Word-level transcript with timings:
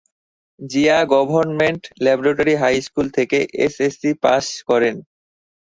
Zia 0.59 0.99
government 1.13 1.81
laboratory 2.03 2.55
high 2.61 2.75
school 2.81 3.07
থেকে 3.17 3.37
SSC 3.65 4.09
pass 4.23 4.45
করেন। 4.69 4.95